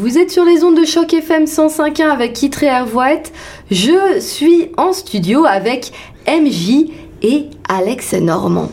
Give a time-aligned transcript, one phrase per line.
[0.00, 3.32] Vous êtes sur les ondes de choc FM 105.1 avec Kitré Hervoët.
[3.68, 5.90] Je suis en studio avec
[6.24, 8.70] MJ et Alex Normand.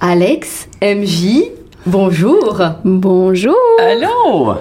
[0.00, 1.50] Alex, MJ,
[1.86, 2.60] bonjour.
[2.84, 3.56] Bonjour.
[3.80, 4.54] Allô?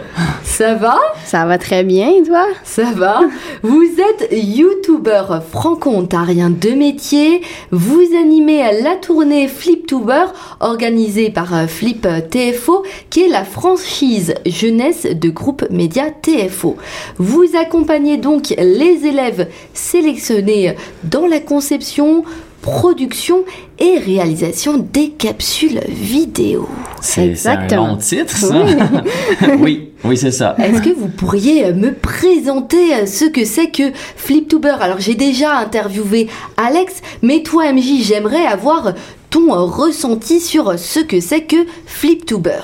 [0.44, 0.98] Ça va?
[1.26, 2.46] Ça va très bien, toi?
[2.64, 3.22] Ça va.
[3.64, 7.42] Vous êtes youtubeur franco-ontarien de métier.
[7.72, 10.26] Vous animez la tournée Fliptuber
[10.60, 16.78] organisée par euh, Flip TFO qui est la franchise jeunesse de groupe média TFO.
[17.18, 22.24] Vous accompagnez donc les élèves sélectionnés dans la conception,
[22.62, 23.44] production
[23.80, 26.70] et réalisation des capsules vidéo.
[27.02, 28.64] C'est c'est un long titre, ça?
[29.60, 30.56] oui, oui, c'est ça.
[30.60, 34.76] Est-ce que vous pourriez me présenter ce que c'est que Fliptuber?
[34.80, 38.94] Alors j'ai déjà interviewé Alex, mais toi MJ, j'aimerais avoir
[39.32, 42.62] ton ressenti sur ce que c'est que Fliptuber.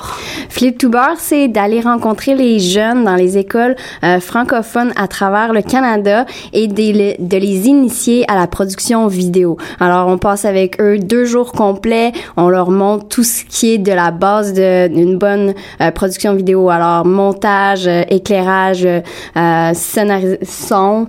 [0.50, 6.26] Fliptuber, c'est d'aller rencontrer les jeunes dans les écoles euh, francophones à travers le Canada
[6.54, 9.58] et de les, de les initier à la production vidéo.
[9.80, 12.12] Alors, on passe avec eux deux jours complets.
[12.36, 16.70] On leur montre tout ce qui est de la base d'une bonne euh, production vidéo.
[16.70, 21.08] Alors, montage, euh, éclairage, euh, son,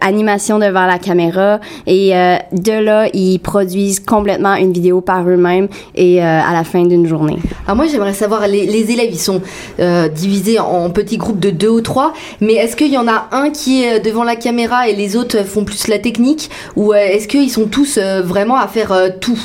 [0.00, 1.60] animation devant la caméra.
[1.86, 2.10] Et
[2.52, 7.06] de là, ils produisent complètement une vidéo par eux-mêmes et euh, à la fin d'une
[7.06, 7.38] journée.
[7.66, 9.40] Alors moi j'aimerais savoir, les, les élèves ils sont
[9.78, 13.28] euh, divisés en petits groupes de deux ou trois, mais est-ce qu'il y en a
[13.32, 16.96] un qui est devant la caméra et les autres font plus la technique ou euh,
[16.96, 19.38] est-ce qu'ils sont tous euh, vraiment à faire euh, tout?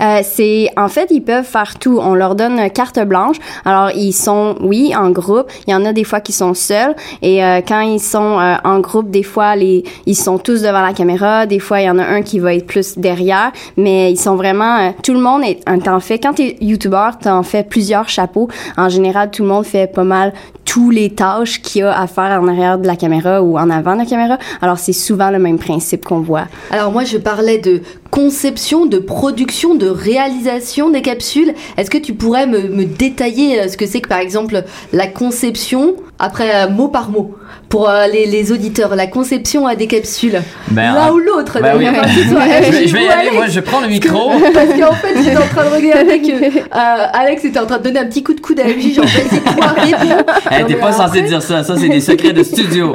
[0.00, 1.98] Euh, c'est en fait ils peuvent faire tout.
[2.02, 3.36] On leur donne carte blanche.
[3.64, 5.46] Alors ils sont oui en groupe.
[5.66, 8.56] Il y en a des fois qui sont seuls et euh, quand ils sont euh,
[8.64, 11.46] en groupe, des fois les ils sont tous devant la caméra.
[11.46, 13.52] Des fois il y en a un qui va être plus derrière.
[13.76, 17.42] Mais ils sont vraiment tout le monde est en t'en fait quand t'es youtubeur t'en
[17.42, 18.48] fais plusieurs chapeaux.
[18.76, 20.32] En général tout le monde fait pas mal
[20.64, 23.68] tous les tâches qu'il y a à faire en arrière de la caméra ou en
[23.70, 24.38] avant de la caméra.
[24.60, 26.46] Alors c'est souvent le même principe qu'on voit.
[26.70, 31.54] Alors moi je parlais de conception, de production, de réalisation des capsules.
[31.78, 35.06] Est-ce que tu pourrais me, me détailler euh, ce que c'est que par exemple la
[35.06, 37.34] conception, après euh, mot par mot,
[37.68, 41.58] pour euh, les, les auditeurs, la conception à des capsules Ben, L'un en- ou l'autre
[41.62, 41.86] Ben oui.
[42.14, 43.34] je, je vais y aller, Alex.
[43.34, 44.30] moi, je prends le micro.
[44.54, 47.84] Parce qu'en fait, j'étais en train de regarder que euh, Alex était en train de
[47.84, 50.66] donner un petit coup de coude à MJ, genre vas-y, toi, réponds.
[50.68, 52.92] T'es pas censé dire ça, ça c'est des secrets de studio.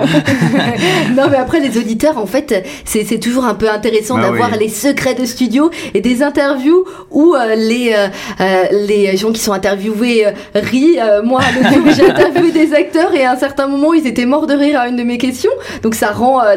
[1.15, 4.51] non mais après les auditeurs en fait c'est c'est toujours un peu intéressant Bah d'avoir
[4.53, 4.57] oui.
[4.61, 9.53] les secrets de studio et des interviews où euh, les euh, les gens qui sont
[9.53, 11.41] interviewés euh, rient Euh, moi
[11.73, 14.79] jour j'ai interviewé des acteurs et à un certain moment ils étaient morts de rire
[14.79, 15.51] à une de mes questions
[15.83, 16.55] donc ça rend euh,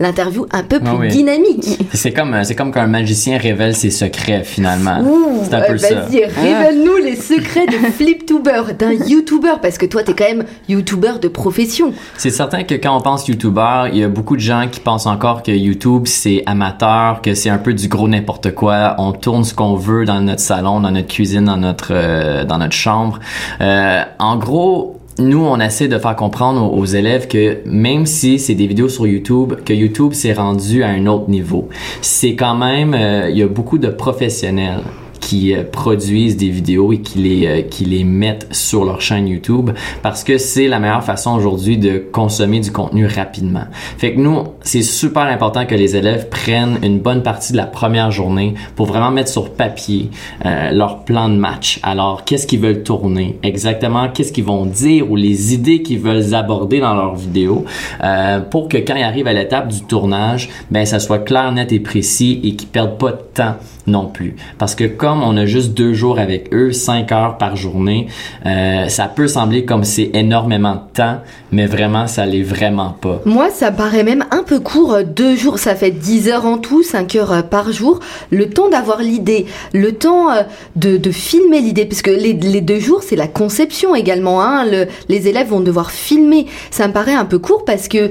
[0.00, 1.08] l'interview un peu plus Ah oui.
[1.08, 5.02] dynamique C'est comme, euh, comme quand un magicien révèle ses secrets, finalement.
[5.44, 5.94] C'est un peu euh, ça.
[5.94, 11.14] Vas-y, révèle-nous les secrets de Fliptuber, d'un YouTuber, parce que toi, t'es quand même YouTuber
[11.20, 11.92] de profession.
[12.16, 15.06] C'est certain que quand on pense YouTuber, il y a beaucoup de gens qui pensent
[15.06, 18.94] encore que YouTube c'est amateur, que c'est un peu du gros n'importe quoi.
[18.98, 22.58] On tourne ce qu'on veut dans notre salon, dans notre cuisine, dans notre euh, dans
[22.58, 23.18] notre chambre.
[23.60, 24.98] Euh, en gros.
[25.18, 29.06] Nous, on essaie de faire comprendre aux, élèves que même si c'est des vidéos sur
[29.06, 31.68] YouTube, que YouTube s'est rendu à un autre niveau.
[32.00, 34.80] C'est quand même, euh, il y a beaucoup de professionnels
[35.20, 39.28] qui euh, produisent des vidéos et qui les euh, qui les mettent sur leur chaîne
[39.28, 39.70] YouTube
[40.02, 43.64] parce que c'est la meilleure façon aujourd'hui de consommer du contenu rapidement.
[43.98, 47.66] Fait que nous, c'est super important que les élèves prennent une bonne partie de la
[47.66, 50.10] première journée pour vraiment mettre sur papier
[50.44, 51.80] euh, leur plan de match.
[51.82, 53.38] Alors, qu'est-ce qu'ils veulent tourner?
[53.42, 57.64] Exactement, qu'est-ce qu'ils vont dire ou les idées qu'ils veulent aborder dans leur vidéo
[58.02, 61.72] euh, pour que quand ils arrivent à l'étape du tournage, ben ça soit clair, net
[61.72, 63.54] et précis et qu'ils perdent pas de temps
[63.86, 64.36] non plus.
[64.58, 68.06] Parce que comme on a juste deux jours avec eux, cinq heures par journée,
[68.46, 71.18] euh, ça peut sembler comme c'est énormément de temps,
[71.50, 73.20] mais vraiment, ça l'est vraiment pas.
[73.24, 76.58] Moi, ça paraît même un peu court, euh, deux jours, ça fait 10 heures en
[76.58, 78.00] tout, 5 heures euh, par jour.
[78.30, 80.42] Le temps d'avoir l'idée, le temps euh,
[80.76, 84.42] de, filmer l'idée, puisque les, les deux jours, c'est la conception également.
[84.42, 84.64] Hein.
[84.64, 86.46] Le- les élèves vont devoir filmer.
[86.70, 88.10] Ça me paraît un peu court parce que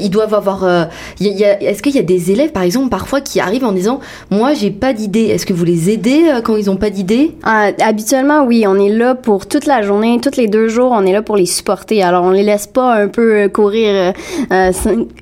[0.00, 0.64] ils doivent avoir.
[0.64, 0.84] euh,
[1.20, 4.00] y a- Est-ce qu'il y a des élèves, par exemple, parfois qui arrivent en disant,
[4.30, 5.24] moi, j'ai pas d'idée.
[5.26, 7.32] Est-ce que vous les aidez quand ils ont pas d'idée?
[7.46, 11.04] Euh, habituellement, oui, on est là pour toute la journée, tous les deux jours, on
[11.04, 12.02] est là pour les supporter.
[12.02, 14.12] Alors, on les laisse pas un peu courir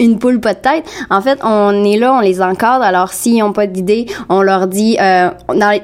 [0.01, 0.85] une poule pas tête.
[1.11, 2.85] En fait, on est là, on les encadre.
[2.85, 4.97] Alors, s'ils ont pas d'idée, on leur dit.
[5.01, 5.31] euh,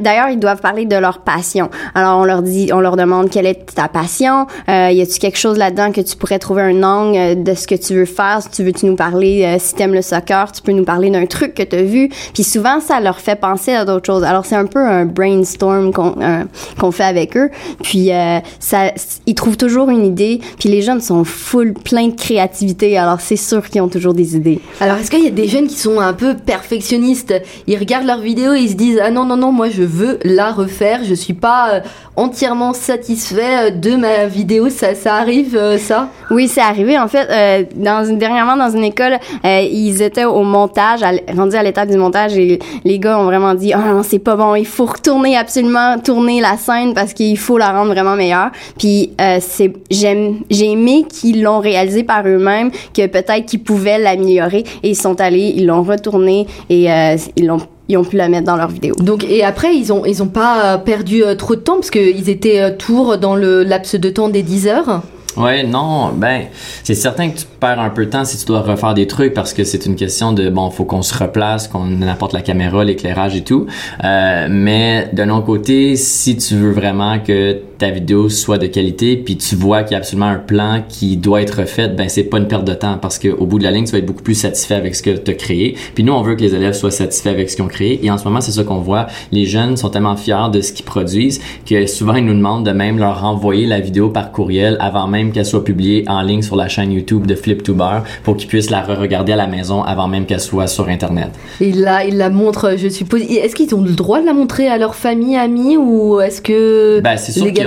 [0.00, 1.70] D'ailleurs, ils doivent parler de leur passion.
[1.94, 4.46] Alors, on leur dit, on leur demande quelle est ta passion.
[4.68, 7.66] Euh, y a-tu quelque chose là-dedans que tu pourrais trouver un angle euh, de ce
[7.66, 8.40] que tu veux faire?
[8.42, 9.44] Si tu veux, tu nous parler.
[9.44, 12.10] euh, si t'aimes le soccer, tu peux nous parler d'un truc que t'as vu.
[12.34, 14.24] Puis souvent, ça leur fait penser à d'autres choses.
[14.24, 16.44] Alors, c'est un peu un brain brainstorm qu'on euh,
[16.78, 17.50] qu'on fait avec eux.
[17.82, 18.92] Puis euh, ça,
[19.26, 20.40] ils trouvent toujours une idée.
[20.58, 22.98] Puis les jeunes sont full plein de créativité.
[22.98, 24.60] Alors c'est sûr qu'ils ont toujours des idées.
[24.80, 27.34] Alors est-ce qu'il y a des jeunes qui sont un peu perfectionnistes?
[27.68, 30.18] Ils regardent leurs vidéos et ils se disent ah non non non moi je veux
[30.24, 31.04] la refaire.
[31.04, 31.80] Je suis pas euh,
[32.16, 34.70] entièrement satisfait de ma vidéo.
[34.70, 36.08] Ça ça arrive ça?
[36.30, 37.68] Oui c'est arrivé en fait.
[37.76, 41.96] dans une, dernièrement dans une école ils étaient au montage, à, rendus à l'étape du
[41.96, 45.36] montage et les gars ont vraiment dit ah non c'est pas bon il faut retourner
[45.36, 48.50] absolument tourner la scène parce qu'il faut la rendre vraiment meilleure.
[48.78, 54.51] Puis euh, c'est j'ai aimé qu'ils l'ont réalisé par eux-mêmes que peut-être qu'ils pouvaient l'améliorer
[54.58, 58.56] et ils sont allés ils l'ont retourné et euh, ils ont pu la mettre dans
[58.56, 58.94] leur vidéo.
[58.96, 62.28] Donc et après ils ont ils ont pas perdu euh, trop de temps parce qu'ils
[62.28, 65.02] étaient tour dans le laps de temps des 10 heures?
[65.36, 66.42] Ouais, non, ben,
[66.82, 69.32] c'est certain que tu perds un peu de temps si tu dois refaire des trucs
[69.32, 72.84] parce que c'est une question de, bon, faut qu'on se replace, qu'on apporte la caméra,
[72.84, 73.66] l'éclairage et tout.
[74.04, 79.16] Euh, mais d'un autre côté, si tu veux vraiment que ta vidéo soit de qualité,
[79.16, 82.24] puis tu vois qu'il y a absolument un plan qui doit être refait, ben c'est
[82.24, 84.22] pas une perte de temps parce qu'au bout de la ligne, tu vas être beaucoup
[84.22, 85.76] plus satisfait avec ce que tu as créé.
[85.94, 88.04] Puis nous, on veut que les élèves soient satisfaits avec ce qu'ils ont créé.
[88.04, 89.06] Et en ce moment, c'est ça qu'on voit.
[89.32, 92.72] Les jeunes sont tellement fiers de ce qu'ils produisent que souvent ils nous demandent de
[92.72, 96.56] même leur envoyer la vidéo par courriel avant même qu'elle soit publiée en ligne sur
[96.56, 100.26] la chaîne YouTube de FlipTuber pour qu'ils puissent la re-regarder à la maison avant même
[100.26, 101.30] qu'elle soit sur Internet.
[101.60, 103.22] Et là, ils la montrent, je suppose.
[103.22, 107.00] Est-ce qu'ils ont le droit de la montrer à leur famille, amis, ou est-ce que
[107.00, 107.66] ben, c'est sûr ils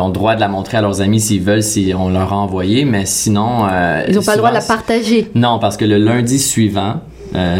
[0.00, 2.36] ont le droit de la montrer à leurs amis s'ils veulent, si on leur a
[2.36, 3.66] envoyé, mais sinon...
[3.70, 5.28] Euh, ils n'ont pas le droit de la partager.
[5.34, 7.00] Non, parce que le lundi suivant,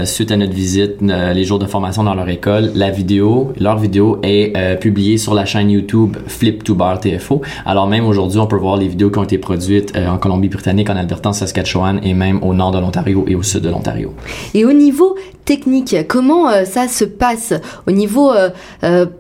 [0.05, 3.79] suite à notre visite, euh, les jours de formation dans leur école, la vidéo, leur
[3.79, 7.43] vidéo est euh, publiée sur la chaîne YouTube Flip to Bar TFO.
[7.65, 10.97] Alors même aujourd'hui, on peut voir les vidéos qui ont été produites en Colombie-Britannique, en
[10.97, 14.13] Alberta, en Saskatchewan et même au nord de l'Ontario et au sud de l'Ontario.
[14.55, 17.55] Et au niveau technique, comment ça se passe?
[17.87, 18.33] Au niveau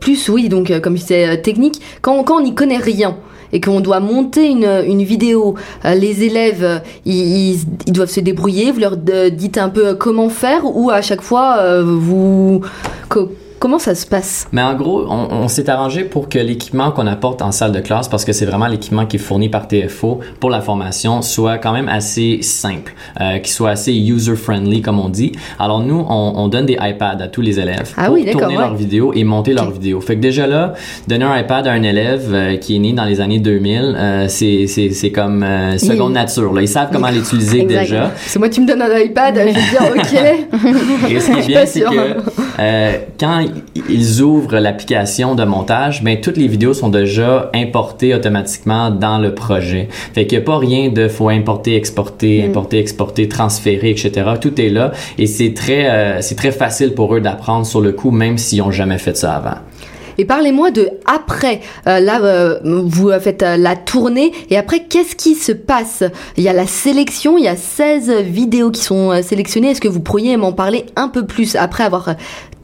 [0.00, 3.16] plus, oui, donc comme je disais, technique, quand on n'y connaît rien
[3.52, 5.54] et qu'on doit monter une, vidéo,
[5.84, 10.28] euh, les élèves, euh, ils, ils, doivent se débrouiller, vous leur dites un peu comment
[10.28, 12.60] faire ou à chaque fois euh, vous
[13.58, 14.48] Comment ça se passe?
[14.52, 18.08] Mais en gros, on, s'est arrangé pour que l'équipement qu'on apporte en salle de classe,
[18.08, 21.72] parce que c'est vraiment l'équipement qui est fourni par TFO pour la formation, soit quand
[21.72, 25.32] même assez simple, euh, qu'il soit assez user-friendly, comme on dit.
[25.58, 28.74] Alors nous, on, donne des iPads à tous les élèves ah pour oui, tourner leurs
[28.74, 30.00] vidéos et monter leurs vidéos.
[30.00, 30.74] Fait que déjà là,
[31.08, 34.26] donner un iPad à un élève euh, qui est né dans les années 2000, euh,
[34.28, 36.52] c'est comme euh, seconde nature.
[36.52, 36.62] Là.
[36.62, 38.12] Ils savent comment l'utiliser déjà.
[38.16, 41.10] C'est moi, tu me donnes un iPad, je vais dire OK.
[41.10, 43.45] et ce qui est bien, c'est que quand
[43.88, 49.34] ils ouvrent l'application de montage, ben toutes les vidéos sont déjà importées automatiquement dans le
[49.34, 49.88] projet.
[50.14, 52.50] Fait qu'il n'y a pas rien de faut importer, exporter, mm.
[52.50, 54.12] importer, exporter, transférer, etc.
[54.40, 57.92] Tout est là et c'est très euh, c'est très facile pour eux d'apprendre sur le
[57.92, 59.58] coup, même s'ils n'ont jamais fait ça avant.
[60.18, 61.60] Et parlez-moi de après.
[61.86, 64.32] Euh, là, euh, vous faites la tournée.
[64.48, 66.04] Et après, qu'est-ce qui se passe?
[66.38, 67.36] Il y a la sélection.
[67.36, 69.72] Il y a 16 vidéos qui sont sélectionnées.
[69.72, 72.14] Est-ce que vous pourriez m'en parler un peu plus après avoir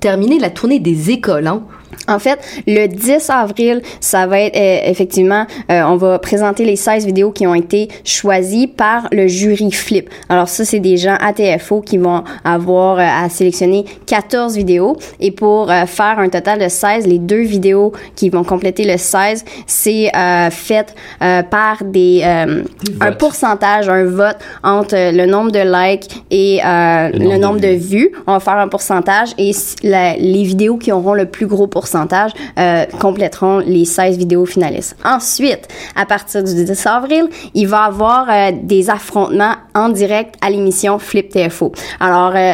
[0.02, 1.46] terminé la tournée des écoles.
[1.46, 1.62] Hein?
[2.08, 6.76] En fait, le 10 avril, ça va être euh, effectivement, euh, on va présenter les
[6.76, 10.10] 16 vidéos qui ont été choisies par le jury Flip.
[10.28, 14.96] Alors ça, c'est des gens ATFO qui vont avoir euh, à sélectionner 14 vidéos.
[15.20, 19.44] Et pour faire un total de 16, les deux vidéos qui vont compléter le 16,
[19.66, 20.10] c'est
[20.50, 27.60] fait par des un pourcentage, un vote entre le nombre de likes et le, nombre,
[27.60, 28.12] de, vues.
[28.26, 29.52] On va faire un pourcentage et
[29.92, 34.96] les vidéos qui auront le plus gros pourcentage euh, compléteront les 16 vidéos finalistes.
[35.04, 40.34] Ensuite, à partir du 10 avril, il va y avoir euh, des affrontements en direct
[40.40, 41.72] à l'émission Flip TFO.
[42.00, 42.52] Alors, euh,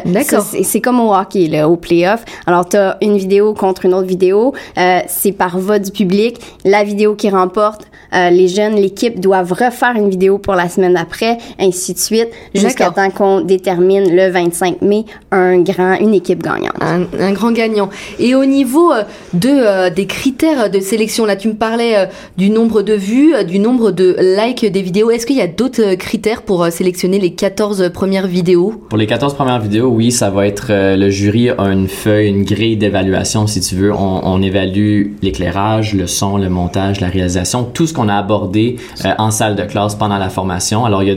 [0.62, 2.24] c'est comme au hockey, là, au playoff.
[2.46, 4.54] Alors, tu as une vidéo contre une autre vidéo.
[4.76, 6.40] Euh, c'est par vote du public.
[6.64, 11.36] La vidéo qui remporte, les jeunes, l'équipe doivent refaire une vidéo pour la semaine d'après,
[11.60, 16.72] ainsi de suite, jusqu'à temps qu'on détermine le 25 mai un grand, une équipe gagnante.
[16.80, 17.90] Un, un grand gagnant.
[18.18, 18.92] Et au niveau
[19.34, 21.24] de euh, des critères de sélection.
[21.24, 22.06] Là, tu me parlais euh,
[22.36, 25.10] du nombre de vues, euh, du nombre de likes des vidéos.
[25.10, 28.74] Est-ce qu'il y a d'autres critères pour sélectionner les 14 premières vidéos?
[28.88, 32.44] Pour les 14 premières vidéos, oui, ça va être le jury a une feuille, une
[32.44, 33.92] grille d'évaluation, si tu veux.
[33.92, 38.76] On évalue l'éclairage, le son, le montage, la réalisation, tout ce qu'on a abordé
[39.18, 40.84] en salle de classe pendant la formation.
[40.84, 41.16] Alors, il y a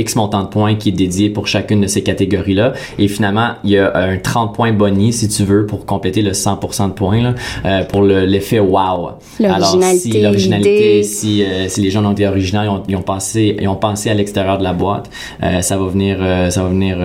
[0.00, 2.72] X montant de points qui est dédié pour chacune de ces catégories-là.
[2.98, 6.32] Et finalement, il y a un 30 points boni, si tu veux, pour compléter le
[6.32, 7.34] 100% de points, là,
[7.64, 9.10] euh, pour l'effet wow.
[9.42, 13.02] Alors, si l'originalité, si, euh, si les gens ont été originaux, ils ont, ils ont
[13.02, 15.10] pensé, ils ont pensé à l'extérieur de la boîte,
[15.42, 16.18] euh, ça va venir,
[16.50, 16.98] ça va venir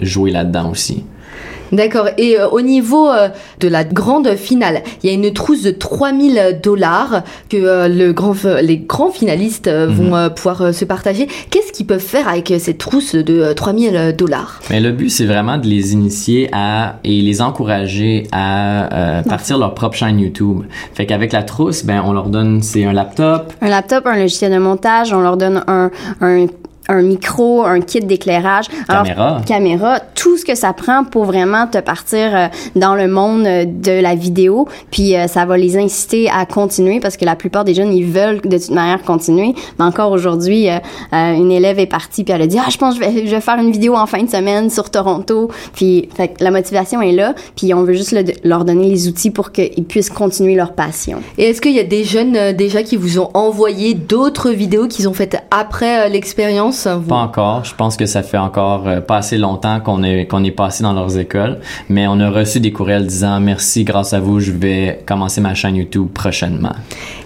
[0.00, 1.04] jouer là-dedans aussi.
[1.72, 2.08] D'accord.
[2.18, 3.28] Et euh, au niveau euh,
[3.60, 8.12] de la grande finale, il y a une trousse de 3000 dollars que euh, le
[8.12, 9.94] grand, les grands finalistes euh, Mhm.
[9.94, 11.26] vont euh, pouvoir euh, se partager.
[11.50, 14.60] Qu'est-ce qu'ils peuvent faire avec euh, cette trousse de euh, 3000 dollars?
[14.70, 19.58] Mais le but, c'est vraiment de les initier à et les encourager à euh, partir
[19.58, 20.62] leur propre chaîne YouTube.
[20.94, 24.52] Fait qu'avec la trousse, ben on leur donne c'est un laptop, Un laptop, un logiciel
[24.52, 26.46] de montage, on leur donne un, un,
[26.88, 28.66] un micro, un kit d'éclairage.
[28.88, 29.40] Caméra.
[29.46, 33.64] caméra, tout ce que ça prend pour vraiment te partir euh, dans le monde euh,
[33.64, 37.64] de la vidéo, puis euh, ça va les inciter à continuer parce que la plupart
[37.64, 39.54] des jeunes ils veulent de toute manière continuer.
[39.78, 40.68] Mais encore aujourd'hui,
[41.12, 43.30] une élève est partie puis elle a dit ah je pense que je vais, je
[43.34, 45.50] vais faire une vidéo en fin de semaine sur Toronto.
[45.74, 49.06] Puis fait que la motivation est là, puis on veut juste le- leur donner les
[49.08, 51.18] outils pour qu'ils puissent continuer leur passion.
[51.38, 55.08] Et est-ce qu'il y a des jeunes déjà qui vous ont envoyé d'autres vidéos qu'ils
[55.08, 56.08] ont faites après euh,
[56.86, 57.64] vous Pas encore.
[57.64, 60.82] Je pense que ça fait encore euh, pas assez longtemps qu'on est qu'on est passé
[60.82, 61.58] dans leurs écoles,
[61.88, 65.54] mais on a reçu des courriels disant merci, grâce à vous, je vais commencer ma
[65.54, 66.74] chaîne YouTube prochainement.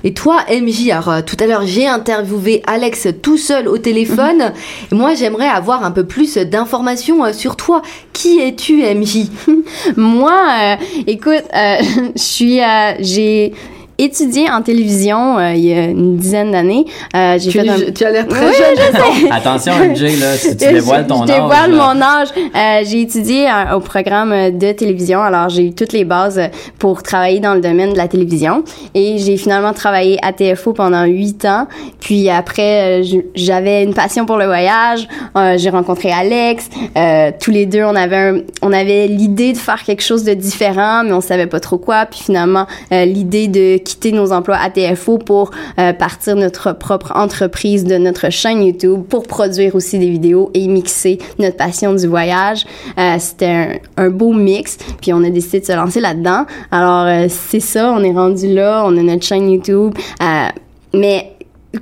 [0.03, 4.53] Et toi, MJ, alors euh, tout à l'heure j'ai interviewé Alex tout seul au téléphone.
[4.93, 7.83] Moi, j'aimerais avoir un peu plus d'informations euh, sur toi.
[8.13, 9.27] Qui es-tu, MJ
[9.97, 11.77] Moi, euh, écoute, euh,
[12.17, 12.61] je suis,
[13.01, 13.53] j'ai
[13.99, 16.85] étudié en télévision euh, il y a une dizaine d'années.
[17.17, 17.77] Euh, j'ai tu, fait un...
[17.77, 18.77] es- tu as l'air très Oui, jeune.
[18.77, 19.31] je sais.
[19.33, 21.39] Attention MJ là, si tu dévoiles ton je âge.
[21.41, 21.95] dévoile là.
[21.95, 22.29] mon âge.
[22.37, 26.41] Euh, j'ai étudié euh, au programme de télévision, alors j'ai eu toutes les bases
[26.79, 28.65] pour travailler dans le domaine de la télévision.
[28.95, 31.67] Et j'ai finalement travaillé à TFO pendant huit ans.
[32.01, 33.03] Puis après,
[33.35, 35.07] j'avais une passion pour le voyage.
[35.37, 36.69] Euh, j'ai rencontré Alex.
[36.97, 40.35] Euh, tous les deux, on avait un- on avait l'idée de faire quelque chose de
[40.35, 42.07] différent, mais on savait pas trop quoi.
[42.07, 47.13] Puis finalement, euh, l'idée de quitter nos emplois à TFO pour euh, partir notre propre
[47.15, 52.07] entreprise de notre chaîne YouTube pour produire aussi des vidéos et mixer notre passion du
[52.07, 52.65] voyage.
[52.99, 56.47] Euh, C'était un, beau mix, puis on a décidé de se lancer là-dedans.
[56.71, 59.95] Alors euh, c'est ça, on est rendu là, on a notre chaîne YouTube,
[60.93, 61.34] mais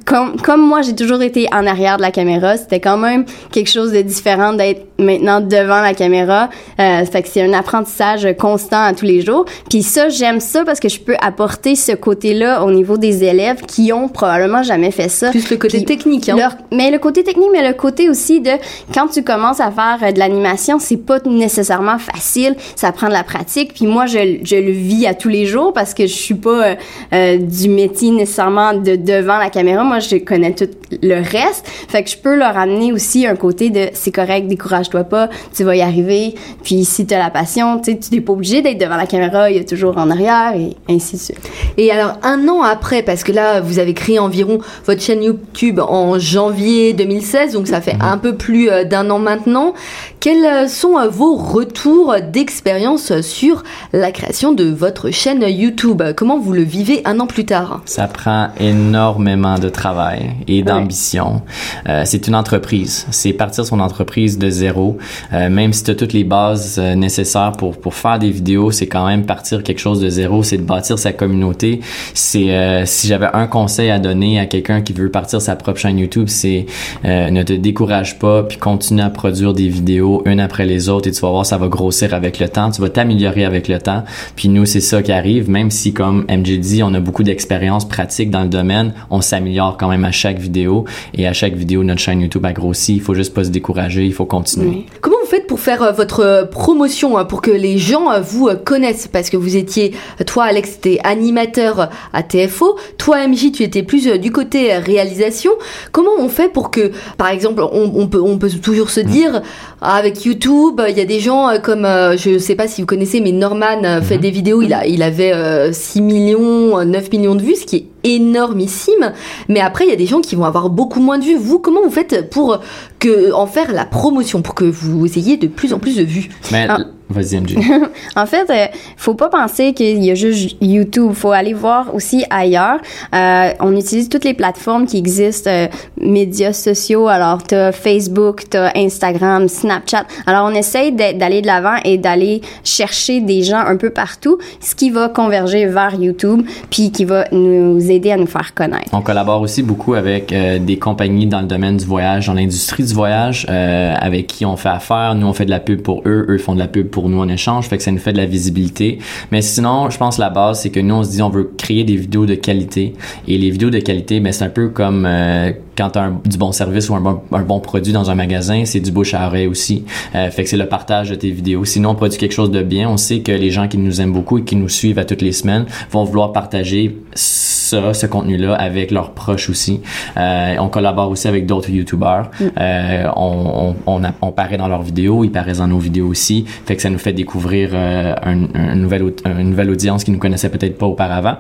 [0.05, 3.71] comme, comme moi, j'ai toujours été en arrière de la caméra, c'était quand même quelque
[3.71, 6.49] chose de différent d'être maintenant devant la caméra.
[6.79, 9.45] Euh, fait que c'est un apprentissage constant à tous les jours.
[9.69, 13.63] Puis ça, j'aime ça parce que je peux apporter ce côté-là au niveau des élèves
[13.67, 15.31] qui ont probablement jamais fait ça.
[15.31, 16.29] Plus le côté Puis technique.
[16.29, 16.37] Hein.
[16.37, 18.51] leur- mais le côté technique, mais le côté aussi de
[18.95, 22.55] quand tu commences à faire euh, de l'animation, c'est pas nécessairement facile.
[22.77, 23.75] Ça prend de la pratique.
[23.75, 26.51] Puis moi, je, je le vis à tous les jours parce que je suis pas
[26.69, 26.75] euh,
[27.13, 29.82] euh, du métier nécessairement de devant la caméra.
[29.85, 30.69] Moi, je connais tout
[31.03, 31.67] le reste.
[31.89, 35.65] Fait que je peux leur amener aussi un côté de c'est correct, décourage-toi pas, tu
[35.65, 36.35] vas y arriver.
[36.63, 39.57] Puis si tu as la passion, tu n'es pas obligé d'être devant la caméra, il
[39.57, 41.51] y a toujours en arrière et ainsi de suite.
[41.77, 45.81] Et alors, un an après, parce que là, vous avez créé environ votre chaîne YouTube
[45.81, 49.75] en janvier 2016, donc ça fait un peu plus euh, d'un an maintenant.
[50.21, 53.63] Quels euh, sont euh, vos retours d'expérience sur
[53.93, 56.03] la création de votre chaîne YouTube?
[56.17, 57.81] Comment vous le vivez un an plus tard?
[57.85, 61.43] Ça prend énormément de travail et d'ambition.
[61.89, 63.07] Euh, c'est une entreprise.
[63.11, 64.99] C'est partir son entreprise de zéro.
[65.33, 68.71] Euh, même si tu as toutes les bases euh, nécessaires pour, pour faire des vidéos,
[68.71, 70.43] c'est quand même partir quelque chose de zéro.
[70.43, 71.81] C'est de bâtir sa communauté.
[72.15, 75.79] C'est euh, si j'avais un conseil à donner à quelqu'un qui veut partir sa propre
[75.79, 76.67] chaîne YouTube, c'est
[77.05, 81.09] euh, ne te décourage pas puis continue à produire des vidéos une après les autres
[81.09, 82.71] et tu vas voir ça va grossir avec le temps.
[82.71, 84.05] Tu vas t'améliorer avec le temps.
[84.37, 85.49] Puis nous c'est ça qui arrive.
[85.49, 89.62] Même si comme MJ dit, on a beaucoup d'expérience pratique dans le domaine, on s'améliore
[89.79, 92.97] quand même à chaque vidéo et à chaque vidéo notre chaîne YouTube a grossi.
[92.97, 94.87] Il faut juste pas se décourager, il faut continuer.
[95.01, 98.51] Comment faites pour faire euh, votre euh, promotion, hein, pour que les gens euh, vous
[98.65, 99.95] connaissent Parce que vous étiez,
[100.27, 105.53] toi Alex, t'es animateur à TFO, toi MJ, tu étais plus du côté réalisation.
[105.91, 109.41] Comment on fait pour que, par exemple, on, on peut, on peut toujours se dire,
[109.81, 113.21] ah, avec YouTube, il y a des gens comme, je sais pas si vous connaissez,
[113.21, 117.35] mais Norman fait des vidéos, il, a, il avait euh, 6 millions, euh, 9 millions
[117.35, 119.13] de vues, ce qui est énormissime.
[119.49, 121.37] Mais après, il y a des gens qui vont avoir beaucoup moins de vues.
[121.37, 122.61] Vous, comment vous faites pour
[123.03, 126.29] que, en faire la promotion, pour que vous ayez de plus en plus de vues
[126.53, 126.79] Mais Ah.
[127.13, 127.57] Vas-y MJ.
[128.17, 128.67] En fait, euh,
[128.97, 131.13] faut pas penser qu'il y a juste YouTube.
[131.15, 132.79] Faut aller voir aussi ailleurs.
[133.15, 135.67] Euh, on utilise toutes les plateformes qui existent, euh,
[136.01, 137.09] médias sociaux.
[137.09, 140.05] Alors, t'as Facebook, t'as Instagram, Snapchat.
[140.27, 144.39] Alors, on essaye d'a- d'aller de l'avant et d'aller chercher des gens un peu partout,
[144.61, 148.91] ce qui va converger vers YouTube, puis qui va nous aider à nous faire connaître.
[148.93, 152.85] On collabore aussi beaucoup avec euh, des compagnies dans le domaine du voyage, dans l'industrie
[152.85, 155.15] du voyage, avec qui on fait affaire.
[155.15, 157.19] Nous, on fait de la pub pour eux, eux font de la pub pour nous
[157.19, 158.99] en échange, fait que ça nous fait de la visibilité.
[159.31, 161.85] Mais sinon, je pense la base, c'est que nous, on se dit, on veut créer
[161.85, 162.95] des vidéos de qualité.
[163.29, 166.37] Et les vidéos de qualité, ben, c'est un peu comme euh, quand tu as du
[166.39, 169.27] bon service ou un bon, un bon produit dans un magasin, c'est du bouche à
[169.27, 169.85] oreille aussi.
[170.15, 171.65] Euh, fait que c'est le partage de tes vidéos.
[171.65, 172.89] Sinon, on produit quelque chose de bien.
[172.89, 175.23] On sait que les gens qui nous aiment beaucoup et qui nous suivent à toutes
[175.23, 179.81] les semaines vont vouloir partager ça, ce contenu-là avec leurs proches aussi.
[180.17, 182.31] Euh, on collabore aussi avec d'autres YouTubers.
[182.39, 182.45] Mm.
[182.59, 186.45] Euh, on, on, on, on paraît dans leurs vidéos, ils paraissent dans nos vidéos aussi.
[186.67, 190.19] Fait que ça nous fait découvrir euh, un, un nouvel, une nouvelle audience qui nous
[190.19, 191.37] connaissait peut-être pas auparavant.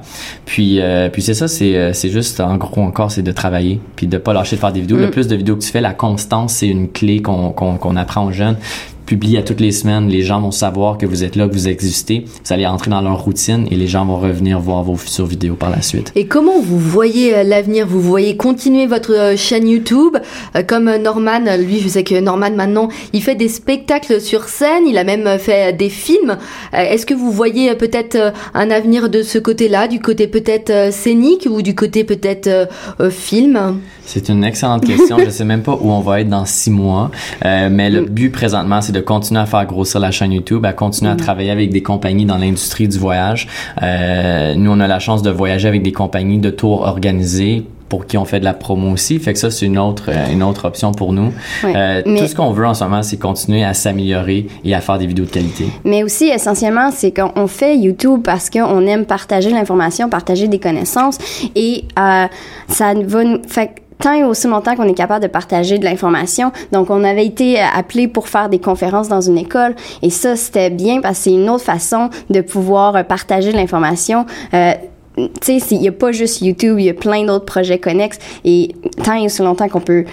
[0.46, 3.80] Puis, euh, puis c'est ça, c'est, euh, c'est juste, en gros encore, c'est de travailler,
[3.96, 4.96] puis de pas lâcher de faire des vidéos.
[4.98, 5.10] Le Mm.
[5.10, 8.24] plus de vidéos que tu fais, la constance, c'est une clé qu'on, qu'on, qu'on apprend
[8.26, 8.56] aux jeunes.
[9.06, 11.68] Publiez à toutes les semaines, les gens vont savoir que vous êtes là, que vous
[11.68, 12.24] existez.
[12.44, 15.54] Vous allez entrer dans leur routine et les gens vont revenir voir vos futures vidéos
[15.54, 16.12] par la suite.
[16.14, 17.86] Et comment vous voyez euh, l'avenir?
[17.86, 20.16] Vous voyez continuer votre euh, chaîne YouTube?
[20.56, 24.86] Euh, comme Norman, lui je sais que Norman maintenant il fait des spectacles sur scène,
[24.88, 26.36] il a même fait des films.
[26.72, 31.62] Est-ce que vous voyez peut-être un avenir de ce côté-là, du côté peut-être scénique ou
[31.62, 32.68] du côté peut-être
[33.10, 33.80] film?
[34.04, 35.18] C'est une excellente question.
[35.24, 37.10] je sais même pas où on va être dans six mois,
[37.44, 40.72] Euh, mais le but présentement, c'est de continuer à faire grossir la chaîne YouTube, à
[40.72, 43.48] continuer à travailler avec des compagnies dans l'industrie du voyage.
[43.82, 48.06] Euh, nous, on a la chance de voyager avec des compagnies de tours organisées pour
[48.06, 49.18] qui on fait de la promo aussi.
[49.18, 51.30] Fait que ça, c'est une autre, euh, une autre option pour nous.
[51.62, 51.74] Ouais.
[51.76, 54.80] Euh, Mais- Tout ce qu'on veut en ce moment, c'est continuer à s'améliorer et à
[54.80, 55.66] faire des vidéos de qualité.
[55.84, 60.58] Mais aussi, essentiellement, c'est qu'on on fait YouTube parce qu'on aime partager l'information, partager des
[60.58, 61.18] connaissances
[61.54, 62.24] et euh,
[62.68, 63.42] ça va nous...
[63.46, 66.52] Fait tant et aussi longtemps qu'on est capable de partager de l'information.
[66.72, 70.36] Donc, on avait été euh, appelé pour faire des conférences dans une école et ça,
[70.36, 74.26] c'était bien parce que c'est une autre façon de pouvoir euh, partager de l'information.
[74.54, 74.72] Euh,
[75.16, 78.18] tu sais, il n'y a pas juste YouTube, il y a plein d'autres projets connexes
[78.44, 80.04] et tant et aussi longtemps qu'on peut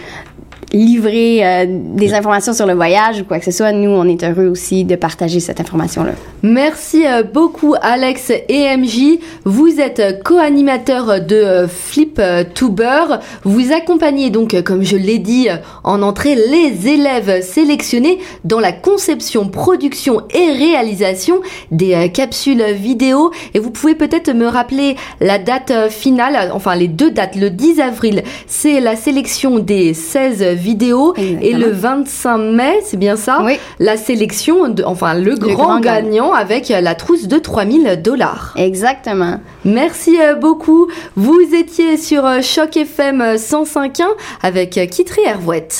[0.74, 4.24] livrer euh, des informations sur le voyage ou quoi que ce soit, nous, on est
[4.24, 6.12] heureux aussi de partager cette information-là.
[6.44, 9.20] Merci euh, beaucoup Alex et MJ.
[9.46, 12.22] Vous êtes co-animateur de euh, Flip
[12.54, 13.20] Tuber.
[13.44, 15.48] Vous accompagnez donc, comme je l'ai dit
[15.84, 23.32] en entrée, les élèves sélectionnés dans la conception, production et réalisation des capsules vidéo.
[23.54, 27.36] Et vous pouvez peut-être me rappeler la date finale, enfin les deux dates.
[27.36, 31.14] Le 10 avril, c'est la sélection des 16 vidéos.
[31.18, 33.58] Et le 25 mai, c'est bien ça Oui.
[33.80, 38.54] la sélection, de, enfin le grand, grand gagnant avec la trousse de 3000 dollars.
[38.58, 39.40] Exactement.
[39.66, 40.88] Merci euh, beaucoup.
[41.16, 44.04] Vous étiez sur euh, Choc FM 105.1
[44.42, 45.76] avec euh, Kitry Hervouette.